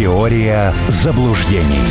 [0.00, 1.84] Теория заблуждений.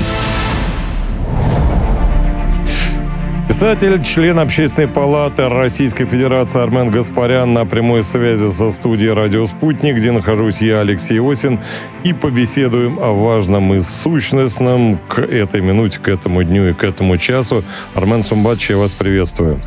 [3.47, 9.97] Писатель, член Общественной палаты Российской Федерации Армен Гаспарян на прямой связи со студией «Радио Спутник»,
[9.97, 11.59] где нахожусь я, Алексей Осин,
[12.03, 17.15] и побеседуем о важном и сущностном к этой минуте, к этому дню и к этому
[17.17, 17.63] часу.
[17.93, 19.61] Армен Сумбатович, я вас приветствую.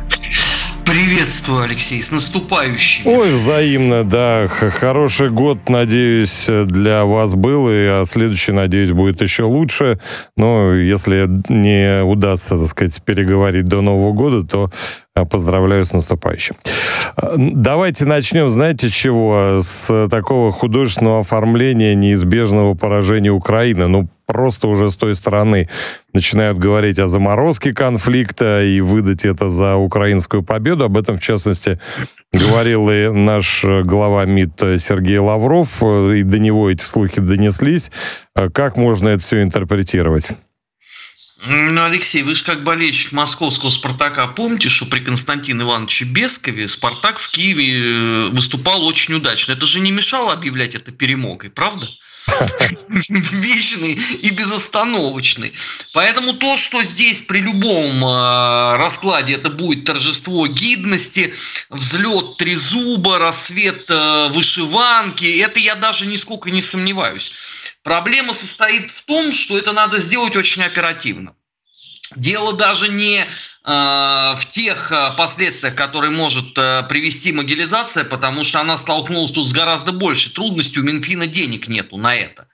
[0.85, 3.07] Приветствую, Алексей, с наступающим.
[3.07, 4.47] Ой, взаимно, да.
[4.47, 9.99] Хороший год, надеюсь, для вас был, и а следующий, надеюсь, будет еще лучше.
[10.35, 14.71] Но если не удастся, так сказать, переговорить до Нового года, то
[15.15, 16.55] а, поздравляю с наступающим.
[17.15, 19.59] А, давайте начнем, знаете, чего?
[19.61, 23.87] С такого художественного оформления неизбежного поражения Украины.
[23.87, 25.69] Ну, просто уже с той стороны
[26.13, 30.83] начинают говорить о заморозке конфликта и выдать это за украинскую победу.
[30.83, 31.79] Об этом, в частности,
[32.33, 37.91] говорил и наш глава МИД Сергей Лавров, и до него эти слухи донеслись.
[38.35, 40.31] А как можно это все интерпретировать?
[41.45, 47.19] Ну, Алексей, вы же как болельщик московского «Спартака» помните, что при Константине Ивановиче Бескове «Спартак»
[47.19, 49.51] в Киеве э, выступал очень удачно.
[49.51, 51.89] Это же не мешало объявлять это перемогой, правда?
[52.89, 55.53] Вечный и безостановочный.
[55.93, 61.33] Поэтому то, что здесь при любом э, раскладе это будет торжество гидности,
[61.69, 67.31] взлет трезуба, рассвет э, вышиванки, это я даже нисколько не сомневаюсь.
[67.83, 71.35] Проблема состоит в том, что это надо сделать очень оперативно.
[72.15, 73.25] Дело даже не э,
[73.65, 79.53] в тех э, последствиях, которые может э, привести могилизация, потому что она столкнулась тут с
[79.53, 80.83] гораздо большей трудностью.
[80.83, 82.47] У Минфина денег нету на это.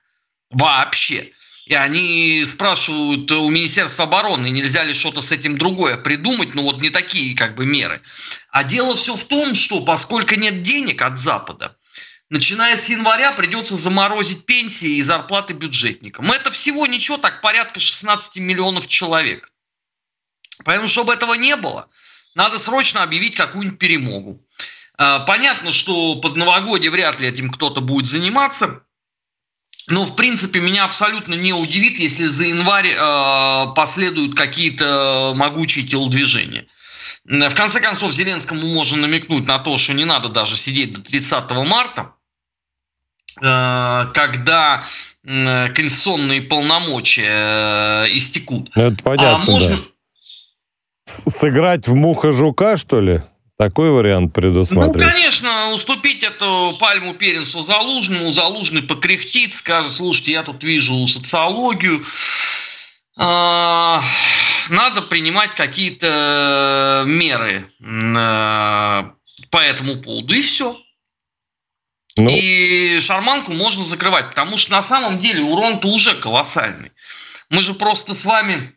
[0.50, 1.32] Вообще.
[1.70, 6.82] И они спрашивают у Министерства обороны, нельзя ли что-то с этим другое придумать, ну вот
[6.82, 8.02] не такие как бы меры.
[8.50, 11.76] А дело все в том, что поскольку нет денег от Запада,
[12.30, 16.32] начиная с января придется заморозить пенсии и зарплаты бюджетникам.
[16.32, 19.49] Это всего ничего, так порядка 16 миллионов человек.
[20.64, 21.88] Поэтому, чтобы этого не было,
[22.36, 24.42] надо срочно объявить какую-нибудь перемогу.
[24.98, 28.82] А, понятно, что под новогодие вряд ли этим кто-то будет заниматься.
[29.88, 36.68] Но, в принципе, меня абсолютно не удивит, если за январь э, последуют какие-то могучие телодвижения.
[37.26, 41.50] В конце концов, Зеленскому можно намекнуть на то, что не надо даже сидеть до 30
[41.52, 42.14] марта,
[43.42, 44.84] Э, когда
[45.24, 48.72] конституционные полномочия э, истекут.
[48.76, 49.78] Ну, это понятно, а можно...
[49.78, 49.84] да.
[51.28, 53.22] Сыграть в муха жука, что ли?
[53.58, 55.06] Такой вариант предусматривается?
[55.06, 58.32] Ну, конечно, уступить эту пальму первенству Залужному.
[58.32, 62.02] Залужный покряхтит, скажет, слушайте, я тут вижу социологию.
[63.18, 64.02] А,
[64.70, 69.04] надо принимать какие-то меры э,
[69.52, 70.78] по этому поводу, и все.
[72.16, 72.30] Ну...
[72.30, 76.92] И шарманку можно закрывать, потому что на самом деле урон-то уже колоссальный.
[77.50, 78.74] Мы же просто с вами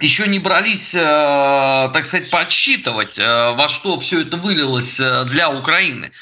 [0.00, 0.98] еще не брались, э,
[1.92, 6.12] так сказать, подсчитывать, э, во что все это вылилось э, для Украины.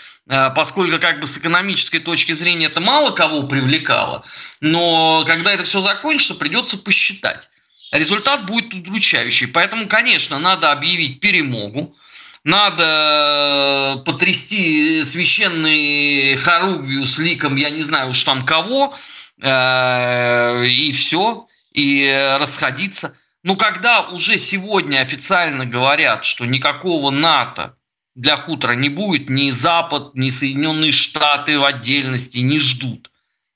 [0.55, 4.25] Поскольку как бы с экономической точки зрения это мало кого привлекало,
[4.61, 7.49] но когда это все закончится, придется посчитать.
[7.91, 9.49] Результат будет удручающий.
[9.49, 11.97] Поэтому, конечно, надо объявить перемогу,
[12.45, 18.95] надо потрясти священный хоругвию с ликом, я не знаю уж там кого,
[19.39, 23.17] и все, и расходиться.
[23.43, 27.77] Но когда уже сегодня официально говорят, что никакого НАТО
[28.15, 33.11] для хутора не будет, ни Запад, ни Соединенные Штаты в отдельности не ждут.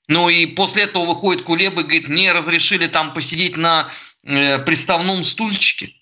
[0.07, 3.89] Ну и после этого выходит Кулеба и говорит, мне разрешили там посидеть на
[4.23, 5.93] э, приставном стульчике.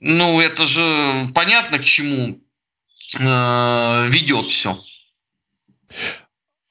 [0.00, 2.40] Ну, это же понятно, к чему
[3.18, 4.82] э, ведет все.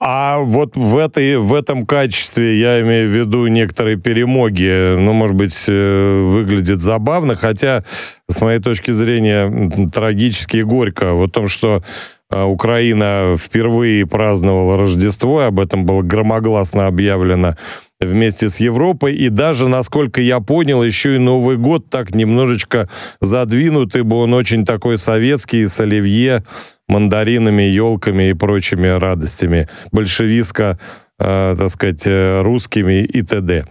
[0.02, 5.36] А вот в, этой, в этом качестве, я имею в виду некоторые перемоги, ну, может
[5.38, 7.84] быть, э, выглядит забавно, хотя,
[8.30, 11.14] с моей точки зрения, трагически и горько.
[11.14, 11.82] В том, что
[12.32, 17.56] Украина впервые праздновала Рождество, об этом было громогласно объявлено
[18.00, 19.16] вместе с Европой.
[19.16, 22.90] И даже, насколько я понял, еще и Новый год так немножечко
[23.22, 26.44] задвинут, ибо он очень такой советский, с оливье,
[26.88, 29.70] мандаринами, елками и прочими радостями.
[29.92, 30.80] Большевистско,
[31.20, 33.66] э, так сказать, э, русскими и т.д.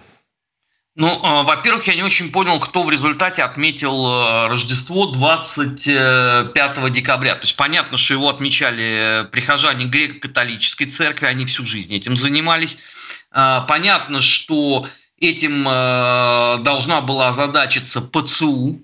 [0.97, 7.35] Ну, э, во-первых, я не очень понял, кто в результате отметил э, Рождество 25 декабря.
[7.35, 12.79] То есть понятно, что его отмечали прихожане греко-католической церкви, они всю жизнь этим занимались.
[13.31, 14.87] Понятно, что
[15.19, 18.81] этим должна была озадачиться ПЦУ.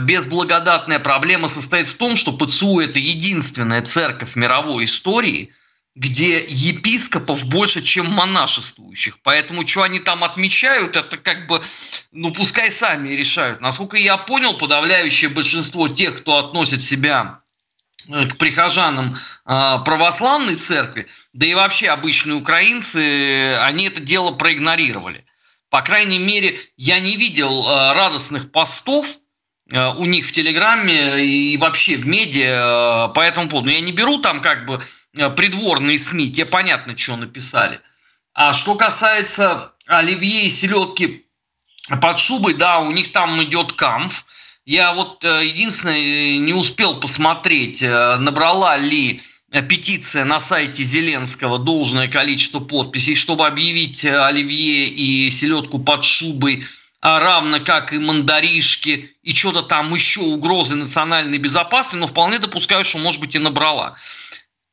[0.00, 5.52] Безблагодатная проблема состоит в том, что ПЦУ– это единственная церковь мировой истории,
[5.94, 9.20] где епископов больше, чем монашествующих.
[9.22, 11.62] Поэтому, что они там отмечают, это как бы,
[12.10, 13.60] ну, пускай сами решают.
[13.60, 17.42] Насколько я понял, подавляющее большинство тех, кто относит себя
[18.08, 19.18] э, к прихожанам э,
[19.84, 25.24] православной церкви, да и вообще обычные украинцы, они это дело проигнорировали.
[25.70, 29.18] По крайней мере, я не видел э, радостных постов
[29.96, 33.70] у них в Телеграме и вообще в медиа по этому поводу.
[33.70, 34.78] Я не беру там как бы
[35.36, 37.80] придворные СМИ, те понятно, что написали.
[38.32, 41.24] А что касается оливье и селедки
[42.00, 44.24] под шубой, да, у них там идет камф.
[44.64, 49.20] Я вот э, единственное не успел посмотреть, э, набрала ли
[49.68, 56.64] петиция на сайте Зеленского должное количество подписей, чтобы объявить оливье и селедку под шубой,
[57.00, 62.84] а равно как и мандаришки, и что-то там еще угрозы национальной безопасности, но вполне допускаю,
[62.84, 63.96] что, может быть, и набрала.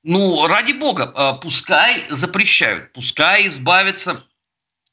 [0.04, 4.24] Ну, ради бога, а, пускай запрещают, пускай избавятся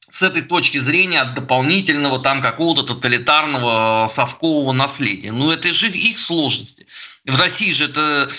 [0.09, 5.31] с этой точки зрения от дополнительного там какого-то тоталитарного совкового наследия.
[5.31, 6.87] Ну, это же их сложности.
[7.25, 8.29] В России же это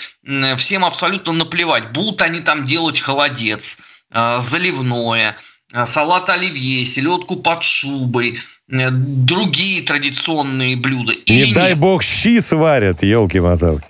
[0.57, 1.91] всем абсолютно наплевать.
[1.91, 3.77] Будут они там делать холодец,
[4.09, 5.37] а, заливное,
[5.73, 11.13] а, салат оливье, селедку под шубой, другие традиционные блюда.
[11.27, 11.79] Не дай нет.
[11.79, 13.87] бог щи сварят, елки-моталки.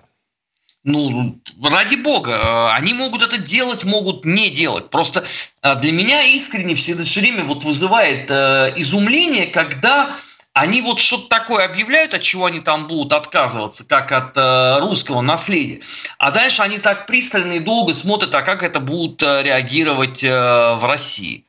[0.84, 4.90] Ну, ради бога, э, они могут это делать, могут не делать.
[4.90, 5.24] Просто
[5.62, 10.16] э, для меня искренне все, все время вот вызывает э, изумление, когда
[10.54, 14.36] они вот что-то такое объявляют, от чего они там будут отказываться, как от
[14.82, 15.82] русского наследия.
[16.18, 21.46] А дальше они так пристально и долго смотрят, а как это будут реагировать в России.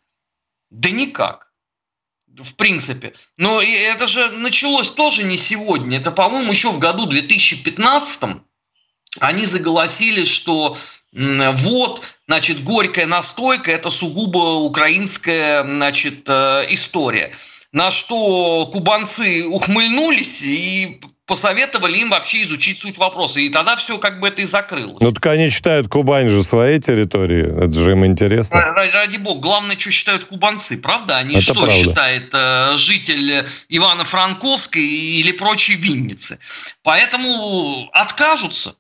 [0.71, 1.51] Да никак.
[2.29, 3.15] В принципе.
[3.37, 5.99] Но это же началось тоже не сегодня.
[5.99, 8.21] Это, по-моему, еще в году 2015
[9.21, 10.77] они заголосили, что
[11.13, 17.33] вот, значит, горькая настойка– это сугубо украинская, значит, э, история.
[17.71, 23.41] На что кубанцы ухмыльнулись и посоветовали им вообще изучить суть вопроса.
[23.41, 25.01] И тогда все как бы это и закрылось.
[25.01, 27.47] Ну так они считают Кубань же своей территорией.
[27.47, 28.61] Это же им интересно.
[28.61, 29.41] Ради бога.
[29.41, 30.77] Главное, что считают кубанцы.
[30.77, 31.17] Правда?
[31.17, 31.73] Они это что правда.
[31.73, 36.39] считает э, житель Ивано-Франковской или прочей Винницы.
[36.83, 38.75] Поэтому откажутся.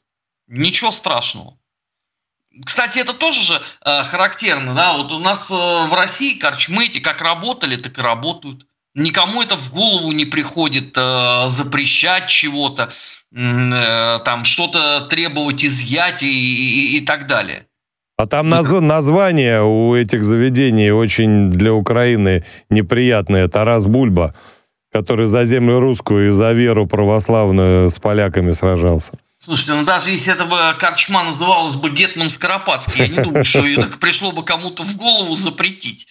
[0.52, 1.56] Ничего страшного.
[2.66, 6.98] Кстати, это тоже же э, характерно, да, вот у нас э, в России корчмы эти
[6.98, 8.66] как работали, так и работают.
[8.94, 12.90] Никому это в голову не приходит э, запрещать чего-то,
[13.34, 17.66] э, там что-то требовать изъятия и, и, и так далее.
[18.18, 18.68] А там наз...
[18.68, 23.48] название у этих заведений очень для Украины неприятное.
[23.48, 24.34] Тарас Бульба,
[24.92, 29.14] который за землю русскую и за веру православную с поляками сражался.
[29.44, 33.66] Слушайте, ну даже если это бы корчма называлась бы Гетман Скоропадский, я не думаю, что
[33.66, 36.06] ее так пришло бы кому-то в голову запретить.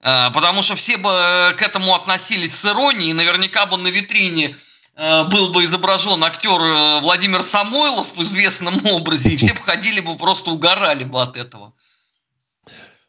[0.00, 4.56] А, потому что все бы к этому относились с иронией, наверняка бы на витрине
[4.96, 10.00] а, был бы изображен актер э, Владимир Самойлов в известном образе, и все бы ходили
[10.00, 11.74] бы просто угорали бы от этого.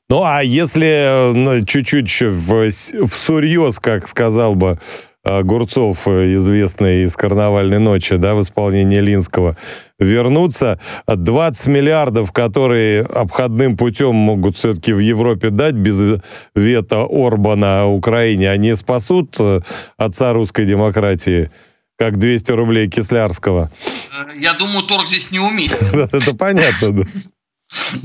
[0.09, 4.79] Ну, а если ну, чуть-чуть в, в сурьез, как сказал бы
[5.23, 9.55] Огурцов, э, известный из «Карнавальной ночи», да, в исполнении Линского,
[9.97, 10.79] вернуться.
[11.07, 16.21] 20 миллиардов, которые обходным путем могут все-таки в Европе дать без
[16.55, 19.61] вето Орбана Украине, они спасут э,
[19.95, 21.49] отца русской демократии,
[21.97, 23.71] как 200 рублей Кислярского?
[24.11, 25.87] Э, я думаю, торг здесь не уместен.
[26.11, 27.03] Это понятно, да.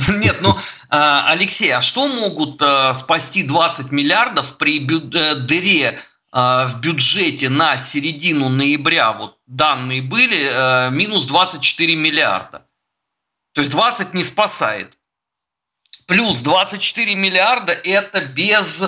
[0.15, 0.57] Нет, ну,
[0.89, 2.63] Алексей, а что могут
[2.95, 5.99] спасти 20 миллиардов при дыре
[6.31, 12.67] в бюджете на середину ноября вот данные были э, минус 24 миллиарда.
[13.55, 14.99] То есть 20 не спасает.
[16.07, 18.83] Плюс 24 миллиарда это без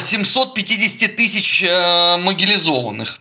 [0.00, 3.20] 750 а, тысяч э, мобилизованных.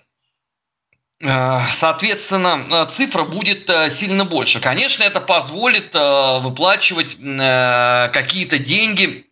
[1.21, 4.59] Э, соответственно, цифра будет сильно больше.
[4.59, 9.26] Конечно, это позволит выплачивать какие-то деньги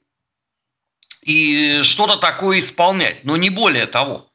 [1.26, 4.30] и что-то такое исполнять, но не более того.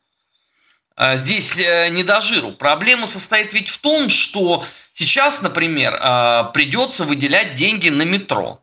[0.96, 2.52] А, здесь э, не до жиру.
[2.52, 8.62] Проблема состоит ведь в том, что сейчас, например, а, придется выделять деньги на метро,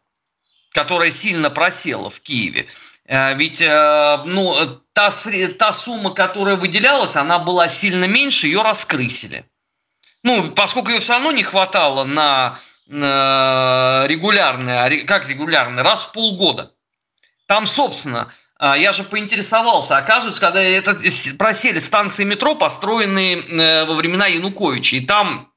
[0.71, 2.67] которое сильно просело в Киеве.
[3.07, 4.53] А, ведь э, ну,
[4.91, 5.09] та,
[5.57, 9.49] та сумма, которая выделялась, она была сильно меньше, ее раскрысили.
[10.21, 16.73] Ну, поскольку ее все равно не хватало на, на регулярное, как регулярное, раз в полгода.
[17.47, 20.97] Там, собственно, а, я же поинтересовался, оказывается, когда это
[21.37, 25.51] просели станции метро, построенные э, во времена Януковича, и там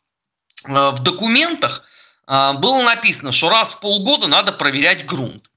[0.66, 1.84] э, в документах
[2.26, 5.50] э, было написано, что раз в полгода надо проверять грунт.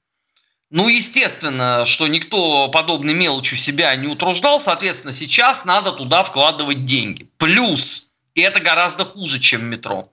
[0.71, 7.29] Ну, естественно, что никто подобной мелочью себя не утруждал, соответственно, сейчас надо туда вкладывать деньги.
[7.37, 10.11] Плюс, и это гораздо хуже, чем метро,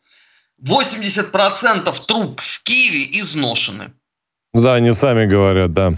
[0.62, 3.94] 80% труб в Киеве изношены.
[4.52, 5.94] Да, они сами говорят, да.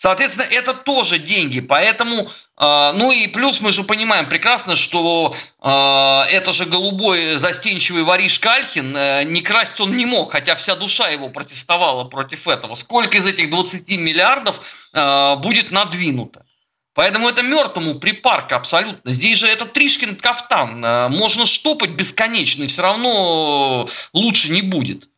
[0.00, 1.60] Соответственно, это тоже деньги.
[1.60, 8.02] Поэтому, э, ну и плюс мы же понимаем прекрасно, что э, это же голубой застенчивый
[8.04, 12.76] воришка Альхин, э, не красть он не мог, хотя вся душа его протестовала против этого.
[12.76, 16.46] Сколько из этих 20 миллиардов э, будет надвинуто?
[16.94, 19.12] Поэтому это мертвому припарка абсолютно.
[19.12, 20.82] Здесь же это Тришкин кафтан.
[20.82, 25.10] Э, можно штопать бесконечно, и все равно лучше не будет.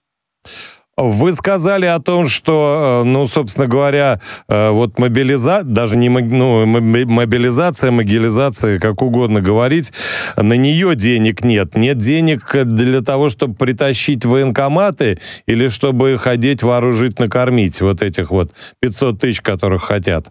[1.11, 6.67] Вы сказали о том, что, э, ну, собственно говоря, э, вот мобилизация, даже не ну,
[6.67, 9.93] мобилизация, могилизация, как угодно говорить,
[10.37, 11.77] на нее денег нет.
[11.77, 18.53] Нет денег для того, чтобы притащить военкоматы или чтобы ходить вооружить, накормить вот этих вот
[18.81, 20.31] 500 тысяч, которых хотят.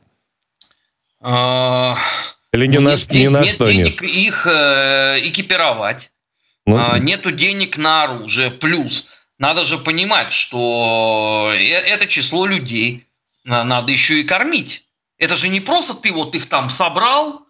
[1.22, 1.96] А,
[2.54, 4.12] или ни, ну, на, нет, ни на нет что денег нет?
[4.12, 6.12] их э, экипировать.
[6.66, 8.52] Ну, а, нету денег на оружие.
[8.52, 9.08] Плюс
[9.42, 13.08] надо же понимать, что э, это число людей
[13.44, 14.86] надо еще и кормить.
[15.18, 17.42] Это же не просто ты вот их там собрал,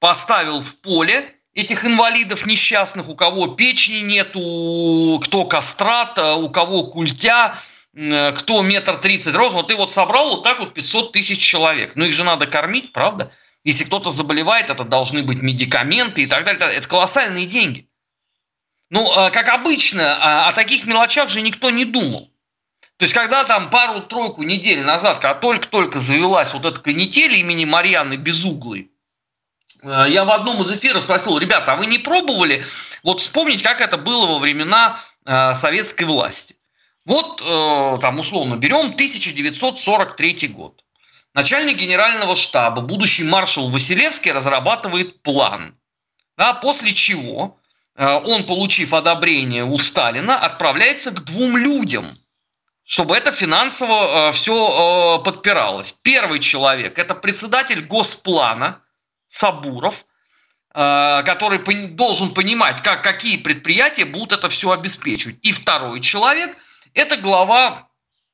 [0.00, 6.84] поставил в поле этих инвалидов несчастных, у кого печени нету, кто кастрат, э, у кого
[6.84, 7.54] культя,
[7.94, 9.54] э, кто метр тридцать рост.
[9.54, 11.92] Вот ты вот собрал вот так вот 500 тысяч человек.
[11.94, 13.32] Ну их же надо кормить, правда?
[13.64, 16.70] Если кто-то заболевает, это должны быть медикаменты и так далее.
[16.74, 17.86] Это колоссальные деньги.
[18.90, 22.30] Ну, а, как обычно, а, о таких мелочах же никто не думал.
[22.96, 28.16] То есть, когда там пару-тройку недель назад, когда только-только завелась вот эта канитель имени Марьяны
[28.16, 28.90] Безуглой,
[29.82, 32.62] а, я в одном из эфиров спросил, ребята, а вы не пробовали
[33.02, 36.54] вот вспомнить, как это было во времена советской власти?
[37.06, 40.84] Вот, э, там, условно, берем 1943 год.
[41.34, 45.76] Начальник генерального штаба, будущий маршал Василевский, разрабатывает план.
[46.36, 47.63] Да, после чего Э,
[47.96, 52.06] он, получив одобрение у Сталина, отправляется к двум людям,
[52.84, 55.92] чтобы это финансово э, все э, подпиралось.
[56.02, 58.80] Первый человек– это председатель Госплана
[59.26, 60.04] Сабуров,
[60.72, 61.58] который
[61.90, 65.36] должен понимать, как, какие предприятия будут это все обеспечивать.
[65.42, 66.56] И второй человек–
[66.94, 67.86] это глава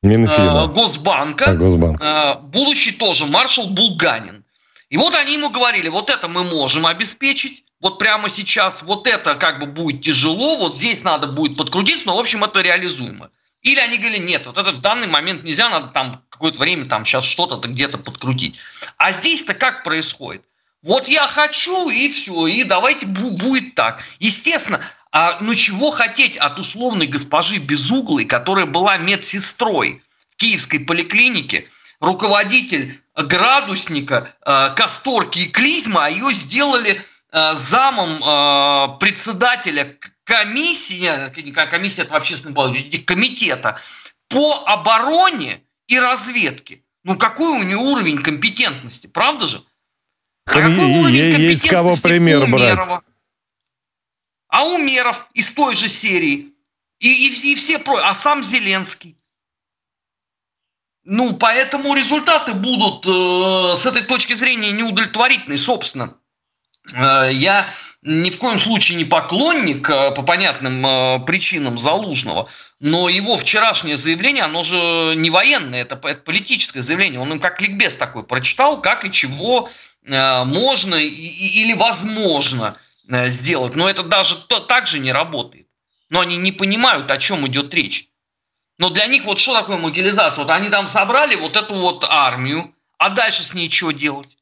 [0.03, 0.67] Минфина.
[0.69, 2.01] Госбанка, а, Госбанк.
[2.45, 4.45] будущий тоже маршал Булганин.
[4.89, 9.35] И вот они ему говорили, вот это мы можем обеспечить, вот прямо сейчас вот это
[9.35, 13.31] как бы будет тяжело, вот здесь надо будет подкрутиться, но в общем это реализуемо.
[13.63, 17.05] Или они говорили, нет, вот это в данный момент нельзя, надо там какое-то время там
[17.05, 18.59] сейчас что-то где-то подкрутить.
[18.97, 20.45] А здесь-то как происходит?
[20.83, 24.03] Вот я хочу, и все, и давайте будет так.
[24.19, 24.83] Естественно,
[25.13, 31.69] а ну чего хотеть от условной госпожи Безуглой, которая была медсестрой в киевской поликлинике,
[32.01, 41.31] руководитель градусника, э, касторки и клизма, а ее сделали замом э, председателя комиссии,
[41.67, 43.79] комиссия это общественной политики, комитета
[44.29, 46.83] по обороне и разведке.
[47.05, 49.63] Ну какой у него уровень компетентности, правда же?
[50.47, 53.03] А какой уровень компетентности есть кого пример брать.
[54.49, 56.53] А Умеров из той же серии.
[56.99, 57.99] И, и, и все про...
[57.99, 59.17] А сам Зеленский.
[61.05, 66.19] Ну, поэтому результаты будут э, с этой точки зрения неудовлетворительные, собственно.
[66.95, 67.73] Э, я
[68.03, 73.97] ни в коем случае не поклонник э, по понятным э, причинам Залужного, но его вчерашнее
[73.97, 77.21] заявление, оно же не военное, это, это политическое заявление.
[77.21, 79.69] Он им как ликбез такой прочитал, как и чего
[80.03, 83.77] можно или возможно сделать.
[83.77, 85.67] Но это даже то, так же не работает.
[86.09, 88.09] Но они не понимают, о чем идет речь.
[88.79, 90.43] Но для них вот что такое могилизация?
[90.43, 94.39] Вот они там собрали вот эту вот армию, а дальше с ней что делать?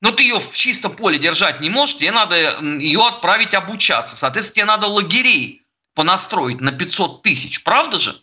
[0.00, 4.16] Но ты ее в чистом поле держать не можешь, тебе надо ее отправить обучаться.
[4.16, 5.62] Соответственно, тебе надо лагерей
[5.94, 7.64] понастроить на 500 тысяч.
[7.64, 8.22] Правда же?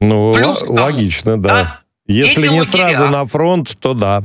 [0.00, 1.48] Ну, Плюс, л- логично, да.
[1.48, 1.80] да.
[2.06, 4.22] Если не лагеря, сразу на фронт, то да.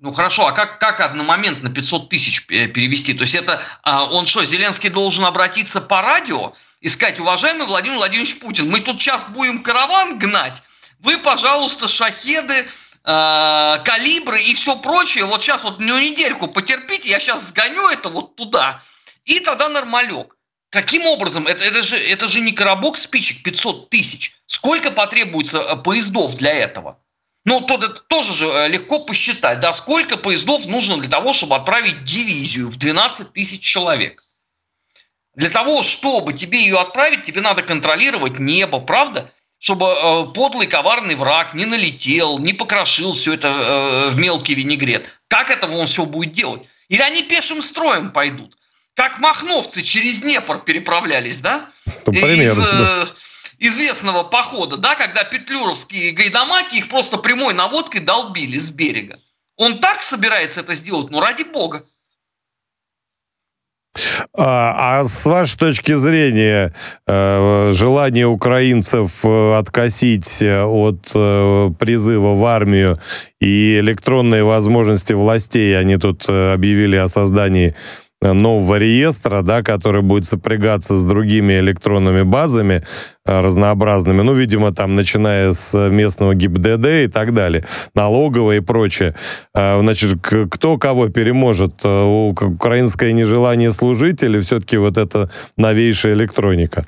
[0.00, 3.14] Ну хорошо, а как, как одномоментно 500 тысяч перевести?
[3.14, 7.98] То есть это а, он что, Зеленский должен обратиться по радио и сказать, уважаемый Владимир
[7.98, 10.62] Владимирович Путин, мы тут сейчас будем караван гнать,
[11.00, 15.24] вы, пожалуйста, шахеды Э, калибры и все прочее.
[15.24, 18.82] Вот сейчас вот ну, недельку потерпите, я сейчас сгоню это вот туда,
[19.24, 20.36] и тогда нормалек.
[20.70, 21.48] Каким образом?
[21.48, 24.36] Это, это, же, это же не коробок спичек 500 тысяч.
[24.46, 27.00] Сколько потребуется э, поездов для этого?
[27.44, 31.56] Ну, то, это тоже же э, легко посчитать, да, сколько поездов нужно для того, чтобы
[31.56, 34.24] отправить дивизию в 12 тысяч человек.
[35.34, 39.32] Для того, чтобы тебе ее отправить, тебе надо контролировать небо, правда?
[39.60, 45.10] Чтобы э, подлый коварный враг не налетел, не покрошил все это э, в мелкий винегрет.
[45.28, 46.62] Как этого он все будет делать?
[46.88, 48.56] Или они пешим строем пойдут?
[48.94, 51.68] Как махновцы через Днепр переправлялись, да?
[52.06, 52.62] Ну, примерно.
[52.62, 53.06] Из, э,
[53.58, 59.20] известного похода, да, когда петлюровские гайдамаки их просто прямой наводкой долбили с берега.
[59.56, 61.84] Он так собирается это сделать, ну ради бога.
[64.32, 66.72] А, а с вашей точки зрения,
[67.06, 71.10] э, желание украинцев э, откосить э, от
[71.78, 72.98] призыва в армию
[73.40, 77.74] и электронные возможности властей, они тут объявили о создании
[78.22, 82.84] нового реестра, да, который будет сопрягаться с другими электронными базами
[83.24, 89.14] э, разнообразными, ну, видимо, там, начиная с местного ГИБДД и так далее, налоговое и прочее.
[89.54, 91.80] Э, значит, кто кого переможет?
[91.84, 96.86] Э, украинское нежелание служить или все-таки вот эта новейшая электроника?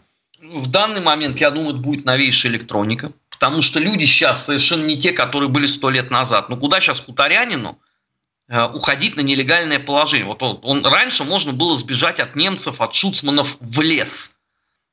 [0.54, 5.12] В данный момент, я думаю, будет новейшая электроника, потому что люди сейчас совершенно не те,
[5.12, 6.50] которые были сто лет назад.
[6.50, 7.91] Ну, куда сейчас хуторянину– Э,
[8.48, 10.26] уходить на нелегальное положение.
[10.26, 14.36] Вот он, он, раньше можно было сбежать от немцев, от шуцманов в лес.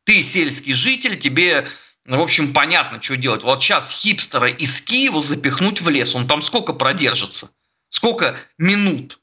[0.06, 1.68] Ты сельский житель, тебе,
[2.06, 3.44] в общем, понятно, что делать.
[3.44, 7.50] Вот сейчас хипстера из Киева запихнуть в лес, он там сколько продержится?
[7.90, 9.20] Сколько минут?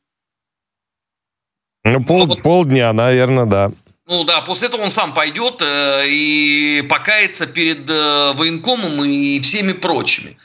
[1.85, 3.71] Ну, пол, вот, полдня, наверное, да.
[4.06, 9.73] Ну да, после этого он сам пойдет э, и покается перед э, военкомом и всеми
[9.73, 10.37] прочими.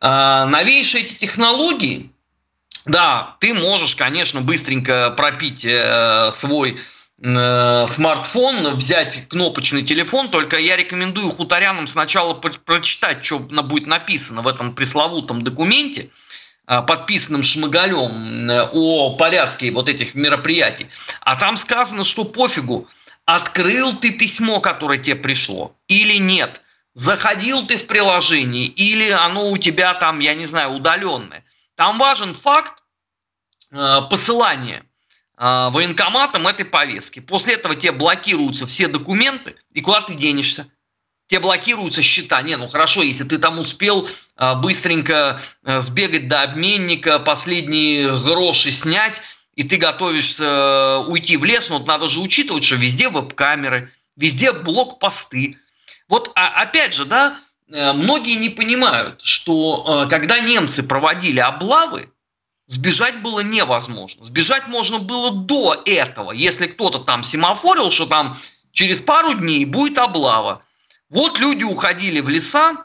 [0.00, 2.10] Э, новейшие эти технологии,
[2.86, 6.78] да, ты можешь, конечно, быстренько пропить э, свой
[7.22, 14.48] э, смартфон, взять кнопочный телефон, только я рекомендую хуторянам сначала прочитать, что будет написано в
[14.48, 16.10] этом пресловутом документе,
[16.66, 20.88] э, подписанным Шмыгалем э, о порядке вот этих мероприятий.
[21.20, 22.86] А там сказано, что пофигу,
[23.24, 26.60] открыл ты письмо, которое тебе пришло, или нет.
[26.92, 31.44] Заходил ты в приложение, или оно у тебя там, я не знаю, удаленное.
[31.76, 32.83] Там важен факт
[33.74, 34.84] э, посылания
[35.36, 37.20] э, военкоматом этой повестки.
[37.20, 40.68] После этого тебе блокируются все документы, и куда ты денешься?
[41.26, 42.40] Тебе блокируются счета.
[42.42, 49.20] Не, ну хорошо, если ты там успел э, быстренько сбегать до обменника, последние гроши снять,
[49.54, 54.52] и ты готовишься уйти в лес, но вот надо же учитывать, что везде веб-камеры, везде
[54.52, 55.58] блокпосты.
[56.08, 62.10] Вот а, опять же, да, многие не понимают, что когда немцы проводили облавы,
[62.74, 64.24] сбежать было невозможно.
[64.24, 68.36] Сбежать можно было до этого, если кто-то там семафорил, что там
[68.72, 70.62] через пару дней будет облава.
[71.08, 72.84] Вот люди уходили в леса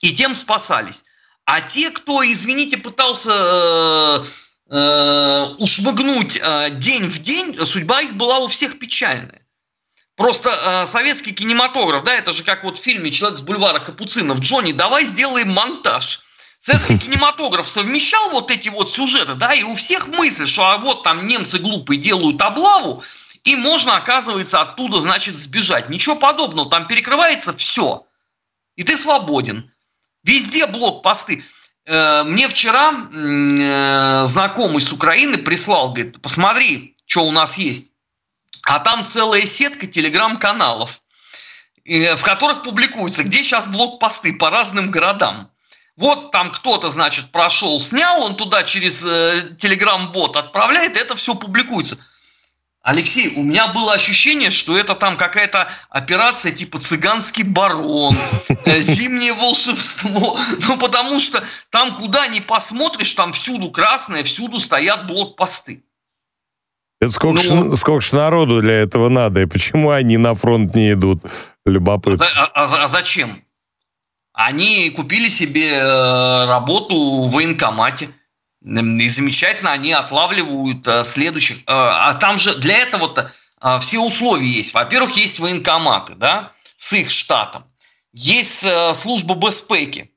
[0.00, 1.04] и тем спасались.
[1.44, 4.22] А те, кто, извините, пытался э,
[4.70, 9.46] э, ушмыгнуть э, день в день, судьба их была у всех печальная.
[10.16, 14.40] Просто э, советский кинематограф, да, это же как вот в фильме «Человек с бульвара Капуцинов».
[14.40, 16.22] Джонни, давай сделаем монтаж.
[16.60, 21.02] Советский кинематограф совмещал вот эти вот сюжеты, да, и у всех мысль, что а вот
[21.02, 23.04] там немцы глупые делают облаву,
[23.44, 25.88] и можно, оказывается, оттуда, значит, сбежать.
[25.88, 28.04] Ничего подобного, там перекрывается все.
[28.74, 29.72] И ты свободен.
[30.24, 31.44] Везде блокпосты.
[31.84, 37.92] Э, мне вчера э, знакомый с Украины прислал, говорит, посмотри, что у нас есть.
[38.64, 41.00] А там целая сетка телеграм-каналов,
[41.84, 45.52] в которых публикуется, где сейчас блокпосты по разным городам.
[45.96, 51.98] Вот там кто-то, значит, прошел, снял, он туда через э, телеграм-бот отправляет, это все публикуется.
[52.82, 58.14] Алексей, у меня было ощущение, что это там какая-то операция типа «Цыганский барон»,
[58.64, 60.38] э, «Зимнее волшебство».
[60.68, 65.82] Ну, потому что там, куда ни посмотришь, там всюду красное, всюду стоят блокпосты.
[67.00, 70.74] Это сколько, ну, ж, сколько ж народу для этого надо, и почему они на фронт
[70.74, 71.22] не идут?
[71.64, 72.24] Любопытно.
[72.26, 73.42] А, а, а зачем?
[74.36, 78.10] Они купили себе э, работу в военкомате.
[78.62, 81.56] И замечательно они отлавливают э, следующих.
[81.60, 83.32] Э, а там же для этого-то
[83.80, 84.74] все условия есть.
[84.74, 87.64] Во-первых, есть военкоматы, да, с их штатом.
[88.12, 90.10] Есть служба безпеки,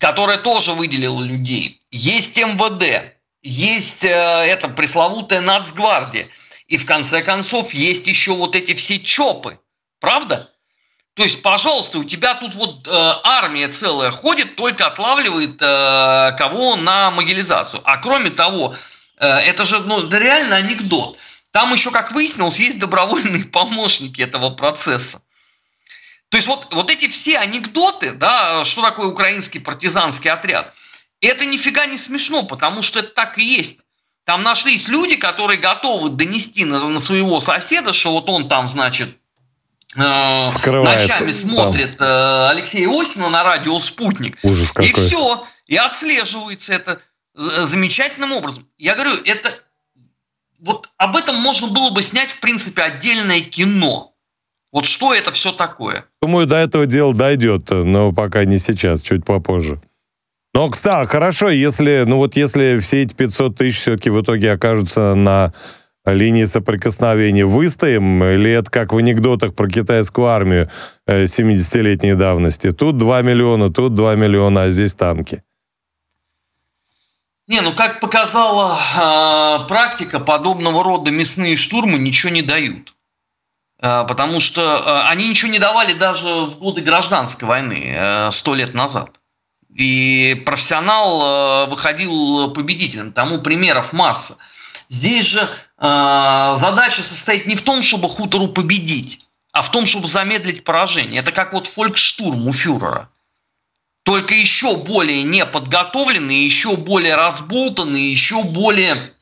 [0.00, 1.78] которая тоже выделила людей.
[1.92, 6.28] Есть МВД, есть э, эта пресловутая нацгвардия.
[6.66, 9.60] И в конце концов есть еще вот эти все ЧОПы.
[10.00, 10.51] Правда?
[11.14, 12.90] То есть, пожалуйста, у тебя тут вот э,
[13.22, 17.82] армия целая ходит, только отлавливает э, кого на могилизацию.
[17.84, 18.76] А кроме того,
[19.18, 21.18] э, это же ну, реально анекдот.
[21.50, 25.20] Там еще, как выяснилось, есть добровольные помощники этого процесса.
[26.30, 30.72] То есть вот, вот эти все анекдоты, да, что такое украинский партизанский отряд–
[31.22, 33.84] это нифига не смешно, потому что это так и есть.
[34.24, 39.16] Там нашлись люди, которые готовы донести на, на своего соседа, что вот он там, значит,
[39.96, 44.38] э, ночами смотрит э, Алексея Осина на радио «Спутник».
[44.42, 44.90] Ужас какой.
[44.90, 45.44] И все.
[45.66, 47.00] И отслеживается это
[47.34, 48.66] замечательным образом.
[48.78, 49.50] Я говорю, это
[50.58, 54.12] вот об этом можно было бы снять, в принципе, отдельное кино.
[54.70, 56.06] Вот что это все такое?
[56.22, 59.80] Думаю, до этого дела дойдет, но пока не сейчас, чуть попозже.
[60.54, 65.14] Но, кстати, хорошо, если, ну вот если все эти 500 тысяч все-таки в итоге окажутся
[65.14, 65.52] на
[66.04, 68.24] линии соприкосновения, выстоим?
[68.24, 70.68] Или это как в анекдотах про китайскую армию
[71.08, 72.72] 70-летней э, давности?
[72.72, 75.42] Тут 2 миллиона, тут 2 миллиона, а здесь танки.
[77.48, 82.94] Не, ну как показала э, практика, подобного рода мясные штурмы ничего не дают.
[83.80, 88.58] Э, потому что э, они ничего не давали даже в годы гражданской войны, сто э,
[88.58, 89.20] лет назад.
[89.74, 93.12] И профессионал э, выходил победителем.
[93.12, 94.36] Тому примеров масса.
[94.92, 100.06] Здесь же э, задача состоит не в том, чтобы хутору победить, а в том, чтобы
[100.06, 101.22] замедлить поражение.
[101.22, 103.08] Это как вот фолькштурм у фюрера.
[104.02, 109.14] Только еще более неподготовленный, еще более разболтанный, еще более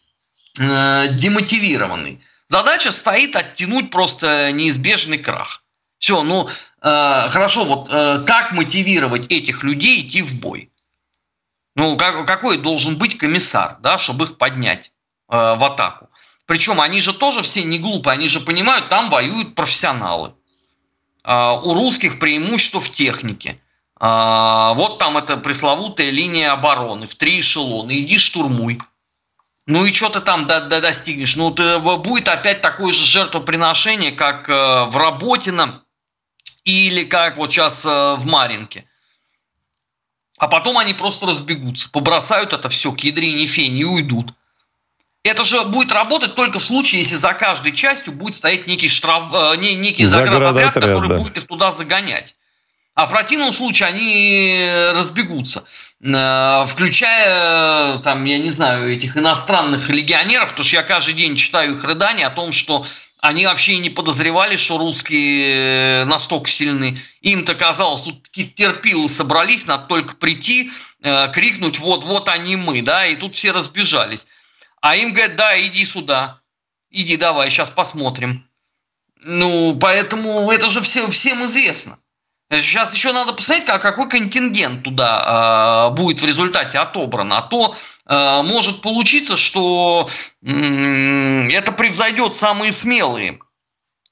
[0.58, 2.20] э, демотивированный.
[2.48, 5.62] Задача стоит оттянуть просто неизбежный крах.
[5.98, 10.72] Все, ну э, хорошо, вот э, как мотивировать этих людей идти в бой?
[11.76, 14.90] Ну, как, какой должен быть комиссар, да, чтобы их поднять
[15.30, 16.10] в атаку?
[16.46, 20.34] Причем они же тоже все не глупые, они же понимают, там воюют профессионалы.
[21.24, 23.60] Э, у русских преимущество в технике.
[24.00, 27.92] Э, вот там эта пресловутая линия обороны в три эшелона.
[28.00, 28.80] Иди штурмуй.
[29.66, 31.36] Ну и что ты там до, до достигнешь?
[31.36, 35.84] Ну, ты, будет опять такое же жертвоприношение, как э, в Работино
[36.64, 38.86] или как вот сейчас э, в Маринке.
[40.38, 44.32] А потом они просто разбегутся, побросают это все к ядрине фени и уйдут.
[45.22, 49.24] Это же будет работать только в случае, если за каждой частью будет стоять некий штраф,
[49.34, 51.18] э, некий заградотряд, который да.
[51.18, 52.34] будет их туда загонять.
[52.94, 55.64] А в противном случае они разбегутся,
[56.02, 61.76] э, включая, там, я не знаю, этих иностранных легионеров, потому что я каждый день читаю
[61.76, 62.86] их рыдания о том, что
[63.20, 67.02] они вообще не подозревали, что русские э, настолько сильны.
[67.20, 72.80] Им-то казалось, тут какие-то терпилы собрались, надо только прийти, э, крикнуть, вот, вот они мы,
[72.80, 74.26] да, и тут все разбежались.
[74.80, 76.40] А им говорят, да, иди сюда,
[76.90, 78.48] иди давай, сейчас посмотрим.
[79.16, 81.98] Ну, поэтому это же все, всем известно.
[82.50, 87.32] Сейчас еще надо посмотреть, как, какой контингент туда э, будет в результате отобран.
[87.32, 90.08] А то э, может получиться, что
[90.42, 93.38] э, это превзойдет самые смелые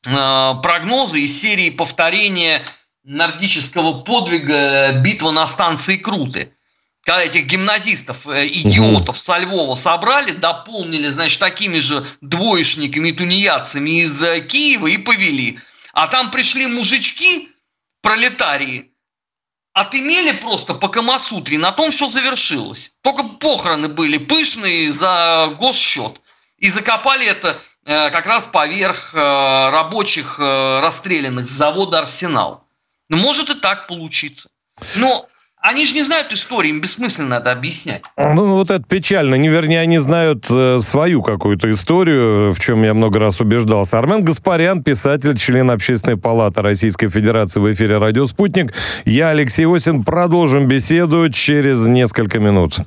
[0.06, 2.64] э, прогнозы из серии повторения
[3.02, 6.54] нордического подвига «Битва на станции Круты».
[7.08, 9.16] Когда этих гимназистов, э, идиотов угу.
[9.16, 15.58] со Львова собрали, дополнили, значит, такими же двоечниками, тунеядцами из э, Киева и повели.
[15.94, 17.48] А там пришли мужички,
[18.02, 18.92] пролетарии
[19.72, 22.92] отымели просто по Камасутре, на том все завершилось.
[23.00, 26.20] Только похороны были пышные за госсчет.
[26.58, 29.18] И закопали это э, как раз поверх э,
[29.70, 32.68] рабочих э, расстрелянных с завода «Арсенал».
[33.08, 34.50] Ну, может и так получиться.
[34.96, 35.26] Но
[35.60, 38.02] они же не знают истории, им бессмысленно это объяснять.
[38.16, 39.34] Ну, вот это печально.
[39.34, 43.98] Не, вернее, они знают э, свою какую-то историю, в чем я много раз убеждался.
[43.98, 48.72] Армен Гаспарян, писатель, член Общественной палаты Российской Федерации в эфире «Радио Спутник».
[49.04, 50.04] Я, Алексей Осин.
[50.04, 52.78] Продолжим беседу через несколько минут.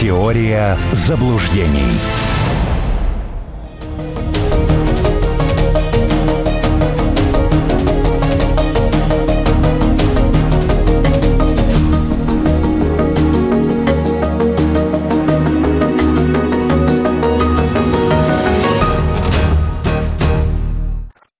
[0.00, 1.90] Теория заблуждений.